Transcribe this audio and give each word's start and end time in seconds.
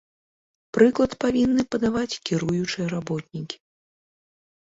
Прыклад 0.75 1.11
павінны 1.23 1.65
падаваць 1.75 2.19
кіруючыя 2.29 2.85
работнікі. 2.95 3.57